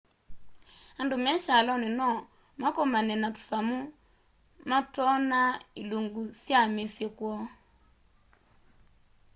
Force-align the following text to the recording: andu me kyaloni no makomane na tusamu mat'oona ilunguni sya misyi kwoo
andu 0.99 1.15
me 1.23 1.31
kyaloni 1.45 1.89
no 1.99 2.09
makomane 2.61 3.13
na 3.21 3.29
tusamu 3.35 3.77
mat'oona 4.69 5.39
ilunguni 5.81 6.31
sya 6.43 6.59
misyi 6.75 7.07
kwoo 7.17 7.43